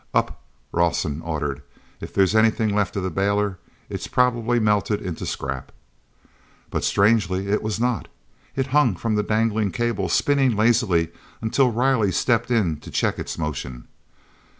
[0.15, 0.41] "Up,"
[0.71, 1.61] Rawson ordered,
[1.99, 3.59] "if there's anything left of the bailer.
[3.87, 5.71] It's probably melted into scrap."
[6.71, 8.07] But strangely it was not.
[8.55, 11.09] It hung from the dangling cable spinning lazily
[11.39, 13.87] until Riley stepped in to check its motion.